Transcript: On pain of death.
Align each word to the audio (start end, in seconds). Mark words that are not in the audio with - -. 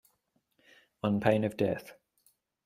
On 1.03 1.19
pain 1.19 1.43
of 1.43 1.55
death. 1.57 1.93